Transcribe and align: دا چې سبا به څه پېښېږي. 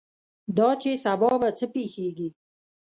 دا 0.57 0.69
چې 0.81 0.91
سبا 1.03 1.31
به 1.41 1.49
څه 1.57 1.65
پېښېږي. 1.73 2.29